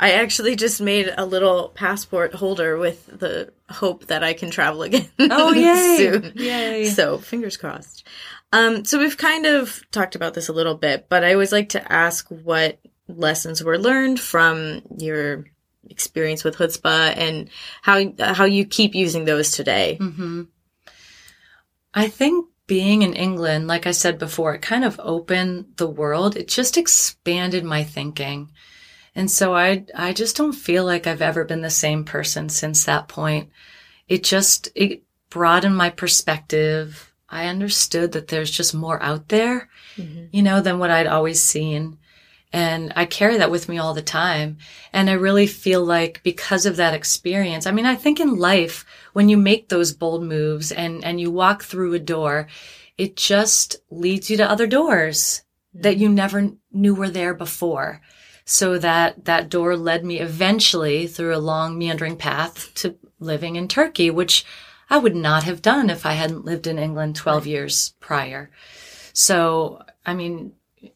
I 0.04 0.10
actually 0.10 0.54
just 0.54 0.82
made 0.82 1.10
a 1.16 1.24
little 1.24 1.70
passport 1.70 2.34
holder 2.34 2.76
with 2.76 3.06
the 3.06 3.54
hope 3.70 4.08
that 4.08 4.22
I 4.22 4.34
can 4.34 4.50
travel 4.50 4.82
again. 4.82 5.08
Oh, 5.18 5.54
yay. 5.54 5.96
soon. 5.96 6.32
Yay. 6.34 6.84
So 6.90 7.16
fingers 7.16 7.56
crossed. 7.56 8.06
Um, 8.52 8.84
so 8.84 8.98
we've 8.98 9.16
kind 9.16 9.46
of 9.46 9.80
talked 9.92 10.14
about 10.14 10.34
this 10.34 10.50
a 10.50 10.52
little 10.52 10.74
bit, 10.74 11.06
but 11.08 11.24
I 11.24 11.32
always 11.32 11.52
like 11.52 11.70
to 11.70 11.90
ask 11.90 12.28
what 12.28 12.80
lessons 13.08 13.64
were 13.64 13.78
learned 13.78 14.20
from 14.20 14.82
your 14.98 15.46
experience 15.88 16.44
with 16.44 16.56
chutzpah 16.56 17.16
and 17.16 17.48
how 17.80 18.12
how 18.18 18.44
you 18.44 18.66
keep 18.66 18.94
using 18.94 19.24
those 19.24 19.52
today. 19.52 19.96
Mm-hmm. 19.98 20.42
I 21.94 22.08
think 22.08 22.50
being 22.66 23.00
in 23.00 23.14
England, 23.14 23.68
like 23.68 23.86
I 23.86 23.92
said 23.92 24.18
before, 24.18 24.54
it 24.54 24.60
kind 24.60 24.84
of 24.84 25.00
opened 25.02 25.76
the 25.76 25.88
world. 25.88 26.36
It 26.36 26.48
just 26.48 26.76
expanded 26.76 27.64
my 27.64 27.84
thinking. 27.84 28.50
And 29.14 29.30
so 29.30 29.54
I, 29.54 29.84
I 29.94 30.12
just 30.12 30.36
don't 30.36 30.52
feel 30.52 30.84
like 30.84 31.06
I've 31.06 31.22
ever 31.22 31.44
been 31.44 31.62
the 31.62 31.70
same 31.70 32.04
person 32.04 32.48
since 32.48 32.84
that 32.84 33.08
point. 33.08 33.50
It 34.08 34.24
just, 34.24 34.68
it 34.74 35.02
broadened 35.30 35.76
my 35.76 35.90
perspective. 35.90 37.12
I 37.28 37.46
understood 37.46 38.12
that 38.12 38.28
there's 38.28 38.50
just 38.50 38.74
more 38.74 39.02
out 39.02 39.28
there, 39.28 39.68
mm-hmm. 39.96 40.26
you 40.32 40.42
know, 40.42 40.60
than 40.60 40.78
what 40.78 40.90
I'd 40.90 41.06
always 41.06 41.42
seen. 41.42 41.98
And 42.52 42.92
I 42.94 43.04
carry 43.04 43.38
that 43.38 43.50
with 43.50 43.68
me 43.68 43.78
all 43.78 43.94
the 43.94 44.02
time. 44.02 44.58
And 44.92 45.10
I 45.10 45.14
really 45.14 45.48
feel 45.48 45.84
like 45.84 46.22
because 46.22 46.66
of 46.66 46.76
that 46.76 46.94
experience, 46.94 47.66
I 47.66 47.72
mean, 47.72 47.86
I 47.86 47.96
think 47.96 48.20
in 48.20 48.36
life, 48.36 48.84
when 49.12 49.28
you 49.28 49.36
make 49.36 49.68
those 49.68 49.92
bold 49.92 50.22
moves 50.22 50.70
and, 50.70 51.04
and 51.04 51.20
you 51.20 51.30
walk 51.32 51.64
through 51.64 51.94
a 51.94 51.98
door, 51.98 52.46
it 52.96 53.16
just 53.16 53.76
leads 53.90 54.30
you 54.30 54.36
to 54.36 54.48
other 54.48 54.68
doors 54.68 55.42
that 55.74 55.96
you 55.96 56.08
never 56.08 56.52
knew 56.70 56.94
were 56.94 57.10
there 57.10 57.34
before. 57.34 58.00
So 58.44 58.78
that, 58.78 59.24
that 59.24 59.48
door 59.48 59.76
led 59.76 60.04
me 60.04 60.20
eventually 60.20 61.06
through 61.06 61.34
a 61.34 61.38
long 61.38 61.78
meandering 61.78 62.16
path 62.16 62.72
to 62.76 62.96
living 63.18 63.56
in 63.56 63.68
Turkey, 63.68 64.10
which 64.10 64.44
I 64.90 64.98
would 64.98 65.16
not 65.16 65.44
have 65.44 65.62
done 65.62 65.88
if 65.88 66.04
I 66.04 66.12
hadn't 66.12 66.44
lived 66.44 66.66
in 66.66 66.78
England 66.78 67.16
12 67.16 67.46
years 67.46 67.94
prior. 68.00 68.50
So, 69.14 69.82
I 70.04 70.14
mean, 70.14 70.52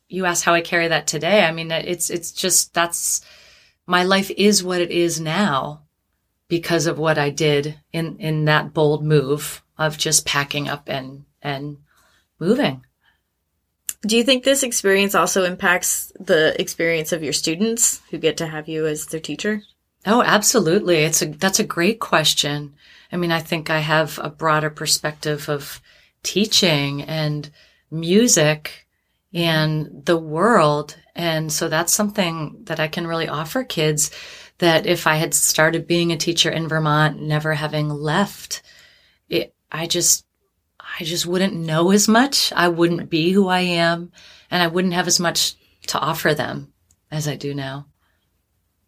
you 0.08 0.26
asked 0.26 0.44
how 0.44 0.54
I 0.54 0.60
carry 0.60 0.88
that 0.88 1.06
today. 1.06 1.44
I 1.44 1.52
mean, 1.52 1.70
it's, 1.70 2.10
it's 2.10 2.32
just, 2.32 2.74
that's, 2.74 3.22
my 3.86 4.02
life 4.04 4.30
is 4.30 4.62
what 4.62 4.82
it 4.82 4.90
is 4.90 5.18
now 5.18 5.84
because 6.48 6.86
of 6.86 6.98
what 6.98 7.16
I 7.16 7.30
did 7.30 7.78
in, 7.92 8.18
in 8.18 8.44
that 8.44 8.74
bold 8.74 9.04
move 9.04 9.62
of 9.78 9.96
just 9.96 10.26
packing 10.26 10.68
up 10.68 10.88
and, 10.88 11.24
and 11.40 11.78
moving. 12.38 12.84
Do 14.02 14.16
you 14.16 14.22
think 14.22 14.44
this 14.44 14.62
experience 14.62 15.14
also 15.14 15.44
impacts 15.44 16.12
the 16.20 16.58
experience 16.60 17.12
of 17.12 17.22
your 17.22 17.32
students 17.32 18.00
who 18.10 18.18
get 18.18 18.36
to 18.36 18.46
have 18.46 18.68
you 18.68 18.86
as 18.86 19.06
their 19.06 19.20
teacher? 19.20 19.62
Oh, 20.06 20.22
absolutely. 20.22 20.98
It's 20.98 21.22
a, 21.22 21.26
that's 21.26 21.58
a 21.58 21.64
great 21.64 21.98
question. 21.98 22.74
I 23.10 23.16
mean, 23.16 23.32
I 23.32 23.40
think 23.40 23.70
I 23.70 23.80
have 23.80 24.18
a 24.22 24.30
broader 24.30 24.70
perspective 24.70 25.48
of 25.48 25.80
teaching 26.22 27.02
and 27.02 27.50
music 27.90 28.86
and 29.32 30.04
the 30.04 30.16
world. 30.16 30.96
And 31.16 31.52
so 31.52 31.68
that's 31.68 31.92
something 31.92 32.60
that 32.64 32.78
I 32.78 32.86
can 32.88 33.06
really 33.06 33.28
offer 33.28 33.64
kids 33.64 34.10
that 34.58 34.86
if 34.86 35.06
I 35.06 35.16
had 35.16 35.34
started 35.34 35.86
being 35.86 36.12
a 36.12 36.16
teacher 36.16 36.50
in 36.50 36.68
Vermont, 36.68 37.20
never 37.20 37.54
having 37.54 37.88
left, 37.88 38.62
it, 39.28 39.54
I 39.70 39.86
just, 39.86 40.24
I 41.00 41.04
just 41.04 41.26
wouldn't 41.26 41.54
know 41.54 41.90
as 41.90 42.08
much. 42.08 42.52
I 42.54 42.68
wouldn't 42.68 43.10
be 43.10 43.30
who 43.30 43.48
I 43.48 43.60
am 43.60 44.12
and 44.50 44.62
I 44.62 44.66
wouldn't 44.66 44.94
have 44.94 45.06
as 45.06 45.20
much 45.20 45.54
to 45.88 45.98
offer 45.98 46.34
them 46.34 46.72
as 47.10 47.28
I 47.28 47.36
do 47.36 47.54
now. 47.54 47.86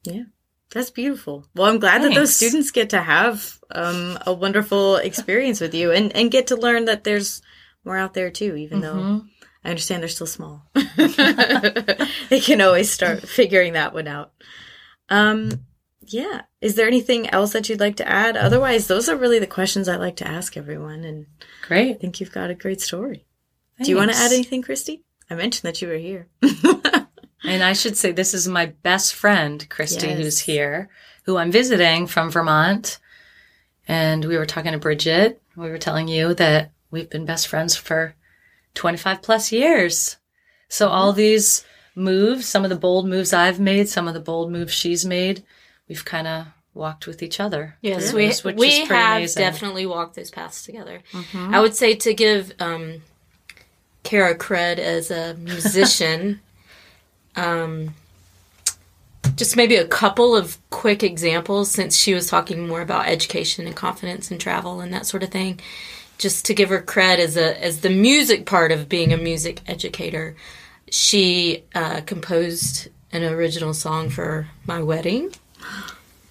Yeah. 0.03 0.25
That's 0.73 0.91
beautiful. 0.91 1.47
Well, 1.55 1.69
I'm 1.69 1.81
glad 1.81 2.01
Thanks. 2.01 2.15
that 2.15 2.21
those 2.21 2.37
students 2.37 2.71
get 2.71 2.91
to 2.91 3.01
have 3.01 3.59
um, 3.73 4.19
a 4.25 4.33
wonderful 4.33 4.97
experience 4.97 5.61
with 5.61 5.75
you 5.75 5.91
and, 5.91 6.15
and 6.15 6.31
get 6.31 6.49
to 6.49 6.57
learn 6.57 6.85
that 6.85 7.03
there's 7.03 7.43
more 7.85 7.97
out 7.97 8.15
there 8.15 8.31
too, 8.31 8.55
even 8.57 8.81
mm-hmm. 8.81 8.99
though 8.99 9.23
I 9.65 9.71
understand 9.71 10.03
they're 10.03 10.09
still 10.09 10.29
small. 10.29 10.63
they 10.75 12.41
can 12.41 12.61
always 12.61 12.91
start 12.91 13.29
figuring 13.29 13.73
that 13.73 13.93
one 13.93 14.07
out. 14.07 14.33
Um, 15.09 15.51
yeah. 16.13 16.43
Is 16.61 16.75
there 16.75 16.87
anything 16.87 17.29
else 17.31 17.53
that 17.53 17.69
you'd 17.69 17.81
like 17.81 17.97
to 17.97 18.09
add? 18.09 18.35
Mm. 18.35 18.43
Otherwise, 18.43 18.87
those 18.87 19.09
are 19.09 19.17
really 19.17 19.39
the 19.39 19.47
questions 19.47 19.89
I 19.89 19.97
like 19.97 20.17
to 20.17 20.29
ask 20.29 20.57
everyone. 20.57 21.05
And 21.05 21.27
great. 21.63 21.91
I 21.91 21.95
think 21.95 22.21
you've 22.21 22.33
got 22.33 22.51
a 22.51 22.55
great 22.55 22.81
story. 22.81 23.27
Thanks. 23.77 23.87
Do 23.87 23.91
you 23.91 23.97
want 23.97 24.13
to 24.13 24.17
add 24.17 24.33
anything, 24.33 24.63
Christy? 24.63 25.03
I 25.31 25.35
mentioned 25.35 25.69
that 25.69 25.81
you 25.81 25.89
were 25.89 25.95
here. 25.95 26.27
and 27.45 27.63
I 27.63 27.73
should 27.73 27.97
say 27.97 28.13
this 28.13 28.35
is 28.35 28.49
my 28.49 28.67
best 28.67 29.15
friend, 29.15 29.67
Christy, 29.69 30.09
yes. 30.09 30.19
who's 30.19 30.39
here, 30.41 30.89
who 31.25 31.37
I'm 31.37 31.53
visiting 31.53 32.07
from 32.07 32.31
Vermont. 32.31 32.99
And 33.87 34.25
we 34.25 34.37
were 34.37 34.47
talking 34.47 34.73
to 34.73 34.79
Bridget. 34.79 35.41
We 35.57 35.71
were 35.71 35.79
telling 35.79 36.09
you 36.09 36.35
that 36.35 36.73
we've 36.91 37.11
been 37.11 37.27
best 37.27 37.49
friends 37.49 37.77
for 37.77 38.15
25 38.75 39.23
plus 39.23 39.53
years. 39.53 40.17
So 40.69 40.89
all 40.89 41.11
mm-hmm. 41.11 41.19
these 41.19 41.65
moves, 41.95 42.47
some 42.47 42.65
of 42.65 42.71
the 42.71 42.77
bold 42.77 43.07
moves 43.07 43.33
I've 43.33 43.61
made, 43.61 43.89
some 43.89 44.09
of 44.09 44.15
the 44.15 44.21
bold 44.21 44.51
moves 44.51 44.73
she's 44.73 45.05
made, 45.05 45.45
we've 45.91 46.05
kind 46.05 46.29
of 46.29 46.47
walked 46.73 47.09
with 47.09 47.21
each 47.23 47.41
other. 47.41 47.77
Yes, 47.83 48.13
we 48.13 48.33
we 48.55 48.79
have 48.87 49.19
amazing. 49.19 49.41
definitely 49.43 49.87
walked 49.87 50.15
those 50.15 50.31
paths 50.31 50.65
together. 50.65 51.03
Mm-hmm. 51.13 51.53
I 51.53 51.61
would 51.61 51.75
say 51.75 51.97
to 51.97 52.15
give 52.15 52.53
um, 52.61 53.03
Kara 54.05 54.37
cred 54.37 54.79
as 54.79 55.11
a 55.11 55.35
musician, 55.39 56.41
um, 57.35 57.95
just 59.35 59.57
maybe 59.57 59.75
a 59.75 59.87
couple 59.87 60.37
of 60.37 60.59
quick 60.71 61.03
examples 61.03 61.73
since 61.73 61.97
she 61.97 62.15
was 62.15 62.29
talking 62.29 62.69
more 62.69 62.81
about 62.81 63.09
education 63.09 63.67
and 63.67 63.75
confidence 63.75 64.31
and 64.31 64.41
travel 64.41 64.81
and 64.81 64.93
that 64.95 65.07
sort 65.07 65.25
of 65.25 65.31
thing 65.31 65.61
just 66.19 66.45
to 66.45 66.55
give 66.55 66.69
her 66.69 66.83
cred 66.83 67.19
as 67.19 67.37
a 67.37 67.61
as 67.65 67.81
the 67.81 67.91
music 67.91 68.47
part 68.47 68.71
of 68.71 68.89
being 68.89 69.13
a 69.13 69.17
music 69.17 69.61
educator, 69.67 70.37
she 70.91 71.65
uh, 71.75 72.03
composed 72.03 72.89
an 73.11 73.25
original 73.25 73.75
song 73.75 74.11
for 74.11 74.49
my 74.67 74.83
wedding, 74.83 75.33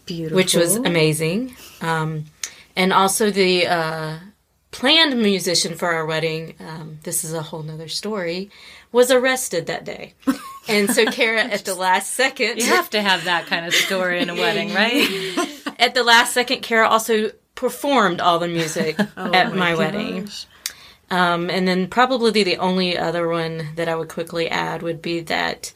beautiful, 0.06 0.36
which 0.36 0.56
was 0.56 0.76
amazing, 0.76 1.56
um, 1.82 2.26
and 2.76 2.94
also 2.94 3.32
the 3.32 3.68
uh, 3.68 4.18
planned 4.72 5.20
musician 5.22 5.76
for 5.76 5.92
our 5.92 6.06
wedding. 6.06 6.56
Um, 6.60 7.00
this 7.04 7.24
is 7.24 7.34
a 7.34 7.42
whole 7.42 7.64
nother 7.64 7.88
story. 7.88 8.50
Was 8.92 9.12
arrested 9.12 9.68
that 9.68 9.86
day. 9.86 10.14
And 10.70 10.92
so 10.92 11.06
Kara, 11.06 11.42
at 11.42 11.66
the 11.66 11.74
last 11.74 12.14
second, 12.14 12.60
you 12.60 12.66
have 12.68 12.92
to 12.92 13.02
have 13.02 13.24
that 13.24 13.48
kind 13.48 13.66
of 13.66 13.74
story 13.74 14.22
in 14.22 14.30
a 14.30 14.36
wedding, 14.36 14.72
right? 14.72 15.74
at 15.80 15.96
the 15.96 16.04
last 16.04 16.32
second, 16.32 16.62
Kara 16.62 16.88
also 16.88 17.32
performed 17.56 18.22
all 18.22 18.38
the 18.38 18.48
music 18.48 18.96
oh 19.18 19.34
at 19.34 19.50
my, 19.50 19.74
my 19.74 19.76
wedding. 19.76 20.30
Um, 21.10 21.50
and 21.50 21.68
then 21.68 21.88
probably 21.88 22.44
the 22.44 22.58
only 22.58 22.96
other 22.96 23.28
one 23.28 23.70
that 23.78 23.90
I 23.90 23.96
would 23.96 24.10
quickly 24.10 24.48
add 24.48 24.84
would 24.84 25.02
be 25.02 25.22
that 25.22 25.74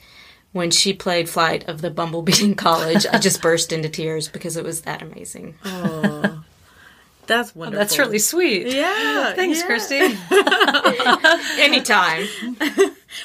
when 0.53 0.71
she 0.71 0.93
played 0.93 1.27
Flight 1.27 1.67
of 1.67 1.81
the 1.81 1.89
Bumblebee 1.89 2.43
in 2.43 2.55
college, 2.55 3.05
I 3.11 3.17
just 3.17 3.41
burst 3.41 3.73
into 3.73 3.89
tears 3.89 4.29
because 4.29 4.55
it 4.55 4.63
was 4.63 4.81
that 4.81 5.01
amazing. 5.01 5.55
Oh, 5.65 6.43
that's 7.25 7.55
wonderful. 7.55 7.77
Oh, 7.77 7.83
that's 7.83 7.97
really 7.97 8.19
sweet. 8.19 8.67
Yeah. 8.67 9.33
Thanks, 9.33 9.59
yeah. 9.59 9.65
Christy. 9.65 9.99
Anytime. 11.61 12.27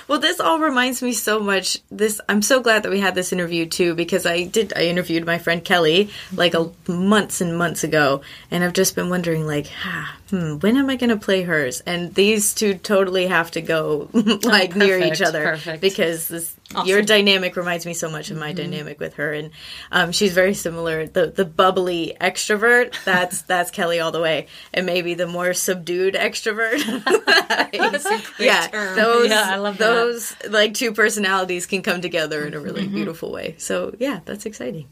well, 0.06 0.20
this 0.20 0.38
all 0.40 0.60
reminds 0.60 1.02
me 1.02 1.12
so 1.12 1.40
much. 1.40 1.78
This 1.90 2.20
I'm 2.28 2.42
so 2.42 2.60
glad 2.60 2.84
that 2.84 2.90
we 2.90 3.00
had 3.00 3.14
this 3.14 3.32
interview 3.32 3.66
too 3.66 3.94
because 3.94 4.24
I 4.24 4.44
did 4.44 4.72
I 4.76 4.82
interviewed 4.82 5.26
my 5.26 5.38
friend 5.38 5.64
Kelly 5.64 6.10
like 6.32 6.54
a, 6.54 6.70
months 6.86 7.40
and 7.40 7.58
months 7.58 7.82
ago, 7.82 8.22
and 8.50 8.62
I've 8.62 8.72
just 8.72 8.94
been 8.94 9.10
wondering 9.10 9.46
like, 9.46 9.66
ah, 9.84 10.16
hmm, 10.30 10.58
when 10.58 10.76
am 10.76 10.90
I 10.90 10.96
going 10.96 11.10
to 11.10 11.16
play 11.16 11.42
hers? 11.42 11.80
And 11.80 12.14
these 12.14 12.54
two 12.54 12.74
totally 12.74 13.26
have 13.26 13.50
to 13.52 13.60
go 13.60 14.10
like 14.12 14.76
oh, 14.76 14.78
near 14.78 14.98
each 15.00 15.22
other 15.22 15.42
perfect. 15.42 15.80
because 15.80 16.28
this 16.28 16.54
Awesome. 16.74 16.86
Your 16.86 17.00
dynamic 17.00 17.56
reminds 17.56 17.86
me 17.86 17.94
so 17.94 18.10
much 18.10 18.30
of 18.30 18.36
my 18.36 18.48
mm-hmm. 18.48 18.56
dynamic 18.56 19.00
with 19.00 19.14
her, 19.14 19.32
and 19.32 19.52
um, 19.90 20.12
she's 20.12 20.34
very 20.34 20.52
similar. 20.52 21.06
The 21.06 21.28
the 21.28 21.46
bubbly 21.46 22.14
extrovert 22.20 22.94
that's 23.04 23.40
that's 23.48 23.70
Kelly 23.70 24.00
all 24.00 24.12
the 24.12 24.20
way, 24.20 24.48
and 24.74 24.84
maybe 24.84 25.14
the 25.14 25.26
more 25.26 25.54
subdued 25.54 26.12
extrovert. 26.12 26.76
yeah, 28.38 28.66
term. 28.66 28.96
those 28.96 29.30
yeah, 29.30 29.46
I 29.48 29.56
love 29.56 29.78
those 29.78 30.34
that. 30.34 30.52
like 30.52 30.74
two 30.74 30.92
personalities 30.92 31.64
can 31.64 31.80
come 31.80 32.02
together 32.02 32.46
in 32.46 32.52
a 32.52 32.60
really 32.60 32.82
mm-hmm. 32.82 32.96
beautiful 32.96 33.32
way. 33.32 33.54
So 33.56 33.94
yeah, 33.98 34.20
that's 34.26 34.44
exciting. 34.44 34.88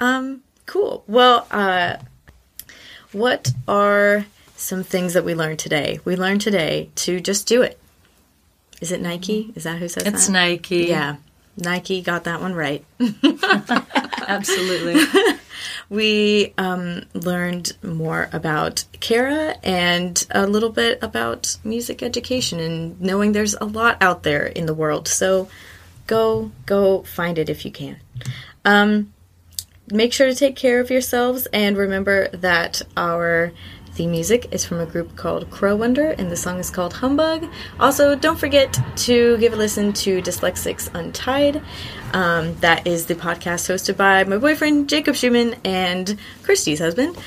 Um, 0.00 0.42
cool. 0.66 1.04
Well, 1.06 1.46
uh, 1.52 1.98
what 3.12 3.52
are 3.68 4.26
some 4.56 4.82
things 4.82 5.14
that 5.14 5.24
we 5.24 5.36
learned 5.36 5.60
today? 5.60 6.00
We 6.04 6.16
learned 6.16 6.40
today 6.40 6.90
to 6.96 7.20
just 7.20 7.46
do 7.46 7.62
it 7.62 7.78
is 8.82 8.90
it 8.90 9.00
Nike? 9.00 9.52
Is 9.54 9.62
that 9.62 9.78
who 9.78 9.88
says 9.88 10.02
it's 10.02 10.10
that? 10.10 10.14
It's 10.14 10.28
Nike. 10.28 10.86
Yeah. 10.86 11.16
Nike 11.56 12.02
got 12.02 12.24
that 12.24 12.40
one 12.40 12.52
right. 12.52 12.84
Absolutely. 14.26 15.04
we 15.88 16.52
um, 16.58 17.02
learned 17.14 17.76
more 17.82 18.28
about 18.32 18.84
Kara 18.98 19.54
and 19.62 20.26
a 20.32 20.48
little 20.48 20.70
bit 20.70 20.98
about 21.00 21.58
music 21.62 22.02
education 22.02 22.58
and 22.58 23.00
knowing 23.00 23.32
there's 23.32 23.54
a 23.54 23.64
lot 23.64 23.98
out 24.00 24.24
there 24.24 24.46
in 24.46 24.66
the 24.66 24.74
world. 24.74 25.06
So 25.06 25.48
go 26.08 26.50
go 26.66 27.02
find 27.04 27.38
it 27.38 27.48
if 27.48 27.64
you 27.64 27.70
can. 27.70 27.98
Um, 28.64 29.12
make 29.92 30.12
sure 30.12 30.26
to 30.26 30.34
take 30.34 30.56
care 30.56 30.80
of 30.80 30.90
yourselves 30.90 31.46
and 31.52 31.76
remember 31.76 32.28
that 32.28 32.82
our 32.96 33.52
Theme 33.94 34.10
music 34.10 34.48
is 34.52 34.64
from 34.64 34.80
a 34.80 34.86
group 34.86 35.16
called 35.16 35.50
Crow 35.50 35.76
Wonder, 35.76 36.12
and 36.12 36.30
the 36.30 36.36
song 36.36 36.58
is 36.58 36.70
called 36.70 36.94
Humbug. 36.94 37.46
Also, 37.78 38.14
don't 38.14 38.38
forget 38.38 38.78
to 38.96 39.36
give 39.36 39.52
a 39.52 39.56
listen 39.56 39.92
to 39.92 40.22
Dyslexics 40.22 40.88
Untied. 40.94 41.60
Um, 42.14 42.54
that 42.56 42.86
is 42.86 43.06
the 43.06 43.14
podcast 43.14 43.68
hosted 43.68 43.98
by 43.98 44.24
my 44.24 44.38
boyfriend, 44.38 44.88
Jacob 44.88 45.14
Schumann, 45.14 45.56
and 45.62 46.18
Christy's 46.42 46.78
husband, 46.78 47.18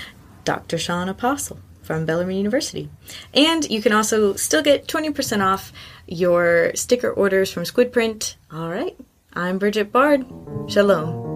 Dr. 0.44 0.80
Sean 0.80 1.08
Apostle 1.08 1.60
from 1.84 2.06
Bellarmine 2.06 2.38
University. 2.38 2.90
And 3.32 3.70
you 3.70 3.82
can 3.82 3.94
also 3.94 4.34
still 4.34 4.64
get 4.64 4.88
20% 4.88 5.46
off 5.46 5.72
your 6.08 6.72
sticker 6.74 7.12
orders 7.12 7.52
from 7.52 7.62
Squidprint. 7.64 8.36
All 8.52 8.70
right, 8.70 8.98
I'm 9.34 9.60
Bridget 9.60 9.92
Bard. 9.92 10.26
Shalom. 10.68 11.35